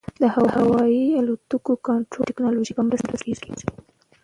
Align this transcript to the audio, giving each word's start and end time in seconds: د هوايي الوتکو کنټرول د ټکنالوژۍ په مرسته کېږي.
د 0.21 0.23
هوايي 0.35 1.05
الوتکو 1.19 1.73
کنټرول 1.87 2.23
د 2.25 2.29
ټکنالوژۍ 2.29 2.73
په 2.75 2.83
مرسته 2.87 3.15
کېږي. 3.23 3.67